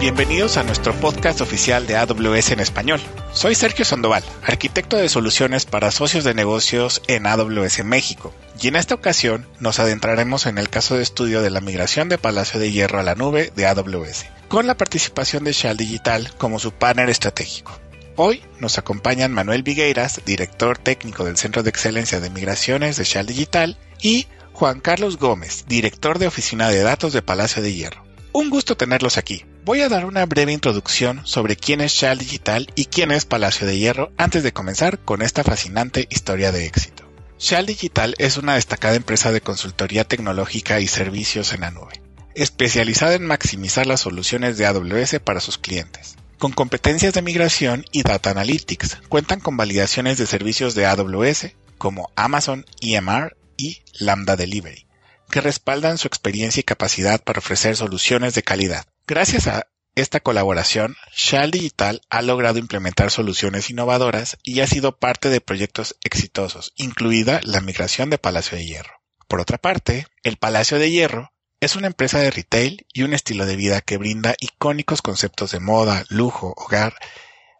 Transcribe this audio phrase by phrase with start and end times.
[0.00, 3.00] Bienvenidos a nuestro podcast oficial de AWS en español.
[3.32, 8.34] Soy Sergio Sandoval, arquitecto de soluciones para socios de negocios en AWS México.
[8.60, 12.18] Y en esta ocasión nos adentraremos en el caso de estudio de la migración de
[12.18, 16.58] Palacio de Hierro a la nube de AWS, con la participación de Shell Digital como
[16.58, 17.78] su partner estratégico.
[18.16, 23.26] Hoy nos acompañan Manuel Vigueiras, director técnico del Centro de Excelencia de Migraciones de Shell
[23.26, 28.05] Digital, y Juan Carlos Gómez, director de Oficina de Datos de Palacio de Hierro.
[28.38, 29.46] Un gusto tenerlos aquí.
[29.64, 33.66] Voy a dar una breve introducción sobre quién es Shell Digital y quién es Palacio
[33.66, 37.10] de Hierro antes de comenzar con esta fascinante historia de éxito.
[37.38, 42.02] Shell Digital es una destacada empresa de consultoría tecnológica y servicios en la nube,
[42.34, 46.16] especializada en maximizar las soluciones de AWS para sus clientes.
[46.36, 52.10] Con competencias de migración y data analytics, cuentan con validaciones de servicios de AWS como
[52.16, 54.85] Amazon EMR y Lambda Delivery
[55.30, 58.86] que respaldan su experiencia y capacidad para ofrecer soluciones de calidad.
[59.06, 65.30] Gracias a esta colaboración, Shell Digital ha logrado implementar soluciones innovadoras y ha sido parte
[65.30, 68.92] de proyectos exitosos, incluida la migración de Palacio de Hierro.
[69.26, 73.46] Por otra parte, el Palacio de Hierro es una empresa de retail y un estilo
[73.46, 76.94] de vida que brinda icónicos conceptos de moda, lujo, hogar,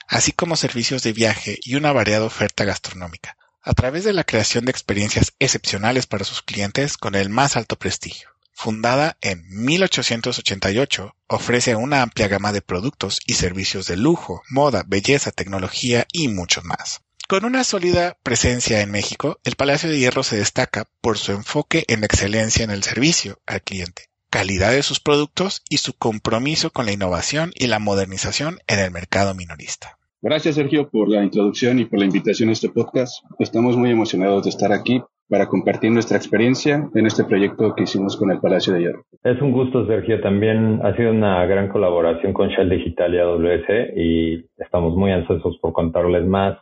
[0.06, 4.64] así como servicios de viaje y una variada oferta gastronómica a través de la creación
[4.64, 8.30] de experiencias excepcionales para sus clientes con el más alto prestigio.
[8.52, 15.32] Fundada en 1888, ofrece una amplia gama de productos y servicios de lujo, moda, belleza,
[15.32, 17.02] tecnología y mucho más.
[17.28, 21.84] Con una sólida presencia en México, el Palacio de Hierro se destaca por su enfoque
[21.88, 26.86] en excelencia en el servicio al cliente, calidad de sus productos y su compromiso con
[26.86, 29.98] la innovación y la modernización en el mercado minorista.
[30.22, 33.22] Gracias, Sergio, por la introducción y por la invitación a este podcast.
[33.38, 38.16] Estamos muy emocionados de estar aquí para compartir nuestra experiencia en este proyecto que hicimos
[38.16, 39.04] con el Palacio de Hierro.
[39.22, 40.20] Es un gusto, Sergio.
[40.20, 45.58] También ha sido una gran colaboración con Shell Digital y AWS y estamos muy ansiosos
[45.60, 46.58] por contarles más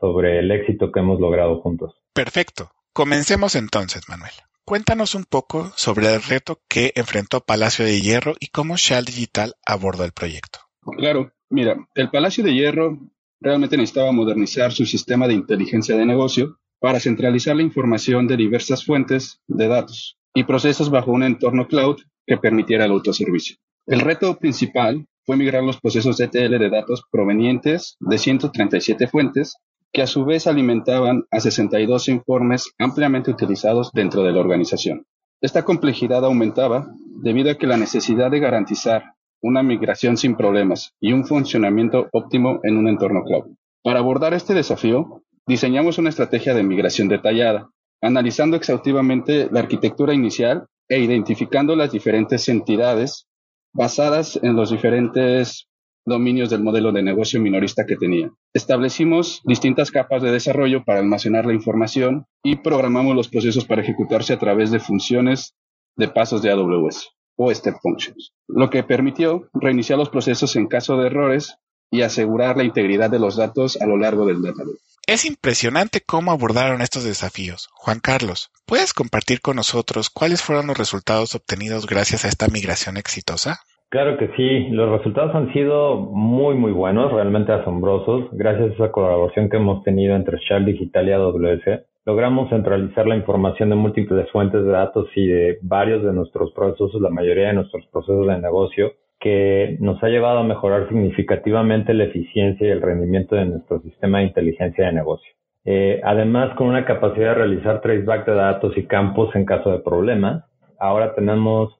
[0.00, 1.94] sobre el éxito que hemos logrado juntos.
[2.12, 2.70] Perfecto.
[2.92, 4.32] Comencemos entonces, Manuel.
[4.64, 9.54] Cuéntanos un poco sobre el reto que enfrentó Palacio de Hierro y cómo Shell Digital
[9.64, 10.58] abordó el proyecto.
[10.96, 12.98] Claro, Mira, el Palacio de Hierro
[13.40, 18.84] realmente necesitaba modernizar su sistema de inteligencia de negocio para centralizar la información de diversas
[18.84, 21.96] fuentes de datos y procesos bajo un entorno cloud
[22.26, 23.56] que permitiera el autoservicio.
[23.86, 29.56] El reto principal fue migrar los procesos ETL de datos provenientes de 137 fuentes
[29.92, 35.06] que a su vez alimentaban a 62 informes ampliamente utilizados dentro de la organización.
[35.40, 36.88] Esta complejidad aumentaba
[37.22, 42.60] debido a que la necesidad de garantizar una migración sin problemas y un funcionamiento óptimo
[42.62, 43.56] en un entorno cloud.
[43.82, 47.70] Para abordar este desafío, diseñamos una estrategia de migración detallada,
[48.02, 53.26] analizando exhaustivamente la arquitectura inicial e identificando las diferentes entidades
[53.72, 55.68] basadas en los diferentes
[56.04, 58.30] dominios del modelo de negocio minorista que tenía.
[58.54, 64.32] Establecimos distintas capas de desarrollo para almacenar la información y programamos los procesos para ejecutarse
[64.32, 65.54] a través de funciones
[65.96, 70.96] de pasos de AWS o step functions, lo que permitió reiniciar los procesos en caso
[70.96, 71.58] de errores
[71.90, 74.78] y asegurar la integridad de los datos a lo largo del database.
[75.06, 77.68] Es impresionante cómo abordaron estos desafíos.
[77.74, 82.96] Juan Carlos, ¿puedes compartir con nosotros cuáles fueron los resultados obtenidos gracias a esta migración
[82.96, 83.60] exitosa?
[83.88, 88.90] Claro que sí, los resultados han sido muy muy buenos, realmente asombrosos, gracias a esa
[88.90, 94.30] colaboración que hemos tenido entre Shell Digital y AWS logramos centralizar la información de múltiples
[94.30, 98.38] fuentes de datos y de varios de nuestros procesos, la mayoría de nuestros procesos de
[98.38, 103.80] negocio, que nos ha llevado a mejorar significativamente la eficiencia y el rendimiento de nuestro
[103.80, 105.32] sistema de inteligencia de negocio.
[105.64, 109.80] Eh, además, con una capacidad de realizar traceback de datos y campos en caso de
[109.80, 110.44] problemas,
[110.78, 111.74] ahora tenemos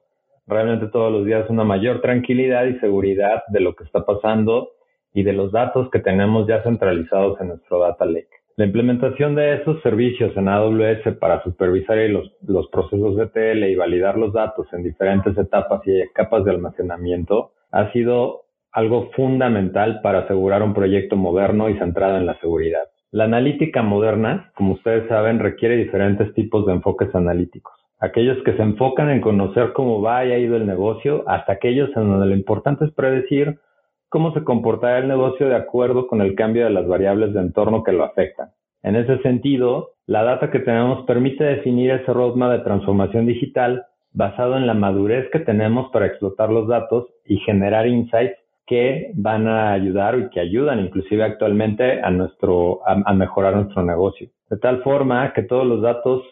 [0.45, 4.71] realmente todos los días una mayor tranquilidad y seguridad de lo que está pasando
[5.13, 8.36] y de los datos que tenemos ya centralizados en nuestro data lake.
[8.57, 13.75] La implementación de esos servicios en AWS para supervisar los, los procesos de TL y
[13.75, 20.21] validar los datos en diferentes etapas y capas de almacenamiento ha sido algo fundamental para
[20.21, 22.81] asegurar un proyecto moderno y centrado en la seguridad.
[23.11, 27.75] La analítica moderna, como ustedes saben, requiere diferentes tipos de enfoques analíticos.
[27.99, 31.95] Aquellos que se enfocan en conocer cómo va y ha ido el negocio, hasta aquellos
[31.95, 33.59] en donde lo importante es predecir
[34.09, 37.83] cómo se comportará el negocio de acuerdo con el cambio de las variables de entorno
[37.83, 38.49] que lo afectan.
[38.83, 44.57] En ese sentido, la data que tenemos permite definir ese roadmap de transformación digital basado
[44.57, 49.71] en la madurez que tenemos para explotar los datos y generar insights que van a
[49.71, 54.29] ayudar y que ayudan inclusive actualmente a nuestro a, mejorar nuestro negocio.
[54.49, 56.23] De tal forma que todos los datos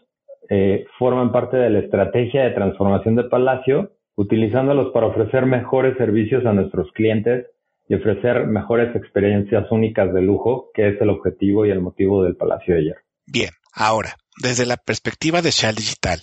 [0.50, 6.46] eh, forman parte de la estrategia de transformación de Palacio utilizándolos para ofrecer mejores servicios
[6.46, 7.48] a nuestros clientes
[7.88, 12.36] y ofrecer mejores experiencias únicas de lujo, que es el objetivo y el motivo del
[12.36, 13.02] Palacio de Hierro.
[13.28, 16.20] Bien, ahora, desde la perspectiva de Shell Digital,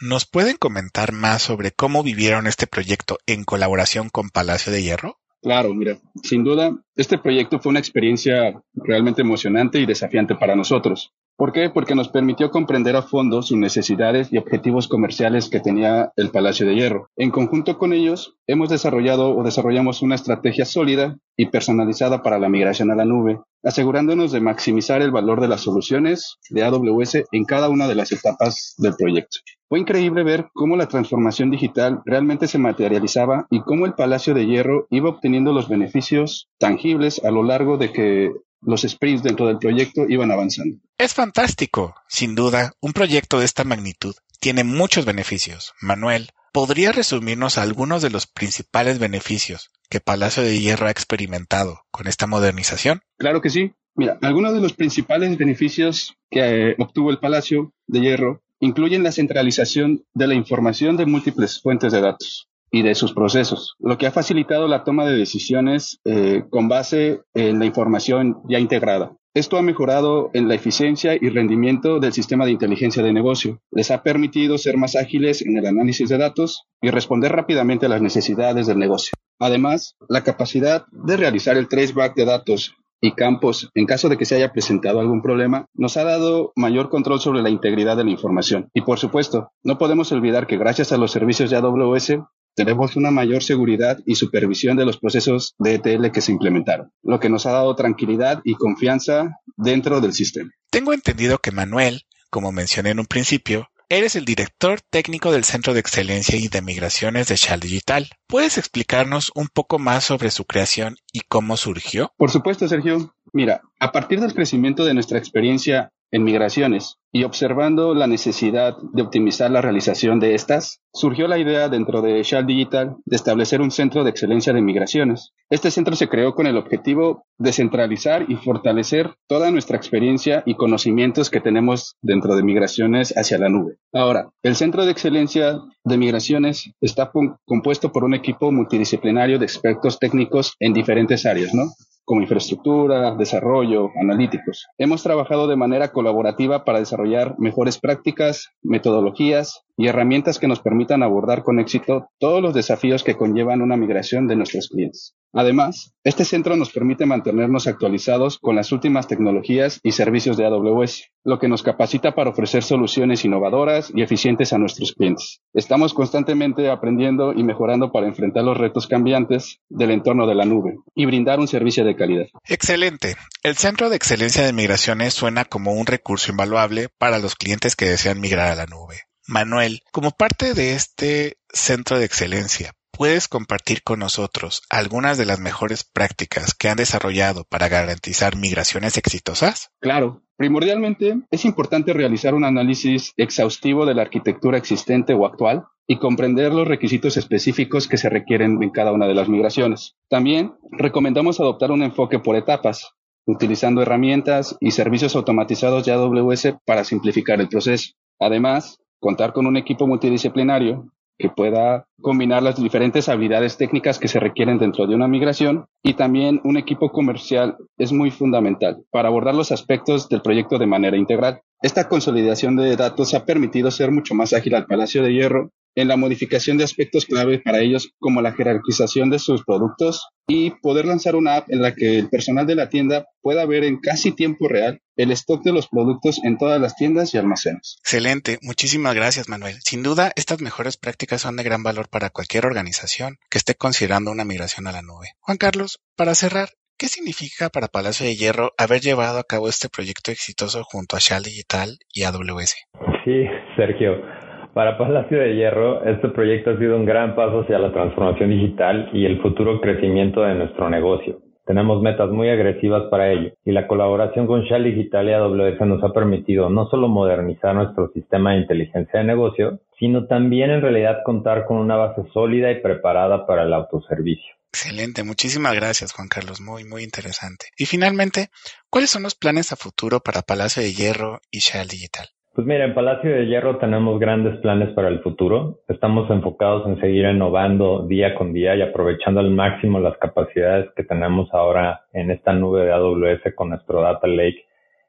[0.00, 5.18] ¿nos pueden comentar más sobre cómo vivieron este proyecto en colaboración con Palacio de Hierro?
[5.40, 11.12] Claro, mira, sin duda, este proyecto fue una experiencia realmente emocionante y desafiante para nosotros.
[11.38, 11.70] ¿Por qué?
[11.70, 16.66] Porque nos permitió comprender a fondo sus necesidades y objetivos comerciales que tenía el Palacio
[16.66, 17.10] de Hierro.
[17.16, 22.48] En conjunto con ellos, hemos desarrollado o desarrollamos una estrategia sólida y personalizada para la
[22.48, 27.44] migración a la nube, asegurándonos de maximizar el valor de las soluciones de AWS en
[27.44, 29.38] cada una de las etapas del proyecto.
[29.68, 34.44] Fue increíble ver cómo la transformación digital realmente se materializaba y cómo el Palacio de
[34.44, 39.58] Hierro iba obteniendo los beneficios tangibles a lo largo de que los sprints dentro del
[39.58, 40.78] proyecto iban avanzando.
[40.98, 41.94] Es fantástico.
[42.08, 45.74] Sin duda, un proyecto de esta magnitud tiene muchos beneficios.
[45.80, 52.06] Manuel, ¿podría resumirnos algunos de los principales beneficios que Palacio de Hierro ha experimentado con
[52.06, 53.02] esta modernización?
[53.16, 53.72] Claro que sí.
[53.94, 59.12] Mira, algunos de los principales beneficios que eh, obtuvo el Palacio de Hierro incluyen la
[59.12, 64.06] centralización de la información de múltiples fuentes de datos y de sus procesos, lo que
[64.06, 69.12] ha facilitado la toma de decisiones eh, con base en la información ya integrada.
[69.34, 73.60] Esto ha mejorado en la eficiencia y rendimiento del sistema de inteligencia de negocio.
[73.70, 77.88] Les ha permitido ser más ágiles en el análisis de datos y responder rápidamente a
[77.88, 79.12] las necesidades del negocio.
[79.38, 84.24] Además, la capacidad de realizar el traceback de datos y campos en caso de que
[84.24, 88.10] se haya presentado algún problema, nos ha dado mayor control sobre la integridad de la
[88.10, 88.70] información.
[88.74, 92.18] Y por supuesto, no podemos olvidar que gracias a los servicios de AWS
[92.54, 97.20] tenemos una mayor seguridad y supervisión de los procesos de ETL que se implementaron, lo
[97.20, 100.50] que nos ha dado tranquilidad y confianza dentro del sistema.
[100.70, 105.72] Tengo entendido que Manuel, como mencioné en un principio, eres el director técnico del Centro
[105.72, 108.10] de Excelencia y de Migraciones de Shell Digital.
[108.26, 112.12] ¿Puedes explicarnos un poco más sobre su creación y cómo surgió?
[112.16, 113.14] Por supuesto, Sergio.
[113.32, 119.02] Mira, a partir del crecimiento de nuestra experiencia en migraciones y observando la necesidad de
[119.02, 123.70] optimizar la realización de estas, surgió la idea dentro de Shell Digital de establecer un
[123.70, 125.32] centro de excelencia de migraciones.
[125.48, 130.54] Este centro se creó con el objetivo de centralizar y fortalecer toda nuestra experiencia y
[130.54, 133.76] conocimientos que tenemos dentro de migraciones hacia la nube.
[133.92, 137.10] Ahora, el centro de excelencia de migraciones está
[137.46, 141.72] compuesto por un equipo multidisciplinario de expertos técnicos en diferentes áreas, ¿no?
[142.08, 144.66] Como infraestructura, desarrollo, analíticos.
[144.78, 151.02] Hemos trabajado de manera colaborativa para desarrollar mejores prácticas, metodologías y herramientas que nos permitan
[151.02, 155.16] abordar con éxito todos los desafíos que conllevan una migración de nuestros clientes.
[155.32, 161.10] Además, este centro nos permite mantenernos actualizados con las últimas tecnologías y servicios de AWS,
[161.24, 165.40] lo que nos capacita para ofrecer soluciones innovadoras y eficientes a nuestros clientes.
[165.52, 170.78] Estamos constantemente aprendiendo y mejorando para enfrentar los retos cambiantes del entorno de la nube
[170.94, 172.26] y brindar un servicio de calidad.
[172.46, 173.16] Excelente.
[173.42, 177.86] El Centro de Excelencia de Migraciones suena como un recurso invaluable para los clientes que
[177.86, 179.02] desean migrar a la nube.
[179.26, 185.38] Manuel, como parte de este centro de excelencia, ¿puedes compartir con nosotros algunas de las
[185.38, 189.70] mejores prácticas que han desarrollado para garantizar migraciones exitosas?
[189.80, 190.22] Claro.
[190.36, 196.52] Primordialmente, es importante realizar un análisis exhaustivo de la arquitectura existente o actual y comprender
[196.52, 199.94] los requisitos específicos que se requieren en cada una de las migraciones.
[200.08, 202.92] También recomendamos adoptar un enfoque por etapas,
[203.26, 207.92] utilizando herramientas y servicios automatizados de AWS para simplificar el proceso.
[208.20, 214.20] Además, contar con un equipo multidisciplinario que pueda combinar las diferentes habilidades técnicas que se
[214.20, 219.34] requieren dentro de una migración y también un equipo comercial es muy fundamental para abordar
[219.34, 221.42] los aspectos del proyecto de manera integral.
[221.60, 225.86] Esta consolidación de datos ha permitido ser mucho más ágil al Palacio de Hierro en
[225.86, 230.86] la modificación de aspectos clave para ellos como la jerarquización de sus productos y poder
[230.86, 234.10] lanzar una app en la que el personal de la tienda pueda ver en casi
[234.10, 237.76] tiempo real el stock de los productos en todas las tiendas y almacenes.
[237.84, 239.54] Excelente, muchísimas gracias Manuel.
[239.60, 244.10] Sin duda, estas mejores prácticas son de gran valor para cualquier organización que esté considerando
[244.10, 245.12] una migración a la nube.
[245.20, 249.68] Juan Carlos, para cerrar, ¿qué significa para Palacio de Hierro haber llevado a cabo este
[249.68, 252.56] proyecto exitoso junto a Shell Digital y AWS?
[253.04, 253.24] Sí,
[253.56, 254.17] Sergio.
[254.58, 258.90] Para Palacio de Hierro, este proyecto ha sido un gran paso hacia la transformación digital
[258.92, 261.20] y el futuro crecimiento de nuestro negocio.
[261.46, 265.84] Tenemos metas muy agresivas para ello y la colaboración con Shell Digital y AWS nos
[265.84, 271.04] ha permitido no solo modernizar nuestro sistema de inteligencia de negocio, sino también en realidad
[271.04, 274.34] contar con una base sólida y preparada para el autoservicio.
[274.52, 277.46] Excelente, muchísimas gracias Juan Carlos, muy muy interesante.
[277.56, 278.30] Y finalmente,
[278.70, 282.08] ¿cuáles son los planes a futuro para Palacio de Hierro y Shell Digital?
[282.38, 285.58] Pues mira, en Palacio de Hierro tenemos grandes planes para el futuro.
[285.66, 290.84] Estamos enfocados en seguir innovando día con día y aprovechando al máximo las capacidades que
[290.84, 294.44] tenemos ahora en esta nube de AWS con nuestro Data Lake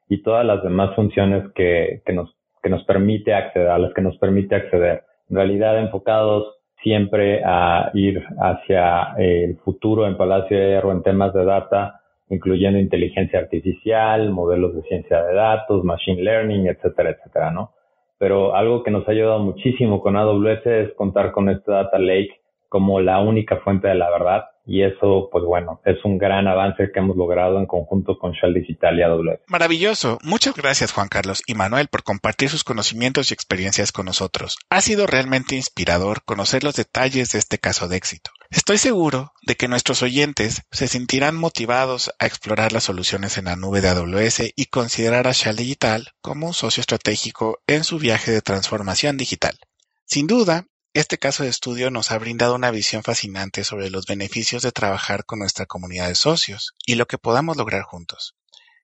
[0.08, 4.02] y todas las demás funciones que, que, nos, que nos permite acceder, a las que
[4.02, 5.02] nos permite acceder.
[5.28, 6.54] En realidad enfocados
[6.84, 11.99] siempre a ir hacia el futuro en Palacio de Hierro en temas de data,
[12.30, 17.72] incluyendo inteligencia artificial, modelos de ciencia de datos, machine learning, etcétera, etcétera, ¿no?
[18.18, 22.40] Pero algo que nos ha ayudado muchísimo con AWS es contar con este data lake
[22.68, 26.92] como la única fuente de la verdad y eso, pues bueno, es un gran avance
[26.94, 29.40] que hemos logrado en conjunto con Shell Digital y AWS.
[29.48, 30.18] Maravilloso.
[30.22, 34.58] Muchas gracias Juan Carlos y Manuel por compartir sus conocimientos y experiencias con nosotros.
[34.70, 38.30] Ha sido realmente inspirador conocer los detalles de este caso de éxito.
[38.48, 43.56] Estoy seguro de que nuestros oyentes se sentirán motivados a explorar las soluciones en la
[43.56, 48.30] nube de AWS y considerar a Shell Digital como un socio estratégico en su viaje
[48.30, 49.58] de transformación digital.
[50.04, 54.62] Sin duda, este caso de estudio nos ha brindado una visión fascinante sobre los beneficios
[54.62, 58.34] de trabajar con nuestra comunidad de socios y lo que podamos lograr juntos.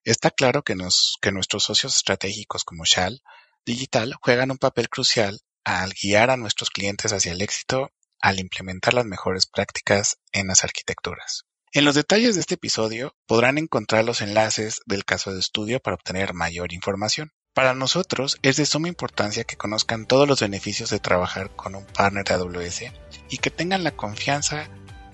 [0.05, 3.21] Está claro que, nuestros socios estratégicos como Shell
[3.65, 8.93] Digital juegan un papel crucial al guiar a nuestros clientes hacia el éxito al implementar
[8.93, 11.43] las mejores prácticas en las arquitecturas.
[11.73, 15.95] En los detalles de este episodio podrán encontrar los enlaces del caso de estudio para
[15.95, 17.33] obtener mayor información.
[17.57, 21.85] Para nosotros es de suma importancia que conozcan todos los beneficios de trabajar con un
[21.85, 22.83] partner de AWS
[23.31, 24.67] y que tengan la confianza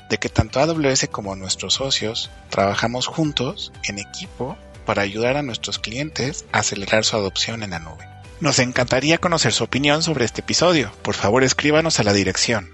[0.10, 5.80] de que tanto AWS como nuestros socios trabajamos juntos en equipo para ayudar a nuestros
[5.80, 8.06] clientes a acelerar su adopción en la nube.
[8.42, 10.92] Nos encantaría conocer su opinión sobre este episodio.
[11.02, 12.74] Por favor escríbanos a la dirección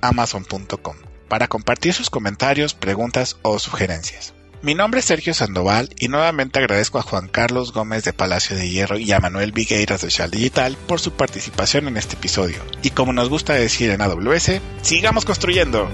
[0.00, 0.96] amazon.com
[1.28, 4.34] para compartir sus comentarios, preguntas o sugerencias.
[4.62, 8.70] Mi nombre es Sergio Sandoval y nuevamente agradezco a Juan Carlos Gómez de Palacio de
[8.70, 12.58] Hierro y a Manuel Vigueiras de Digital por su participación en este episodio.
[12.80, 15.88] Y como nos gusta decir en AWS, sigamos construyendo.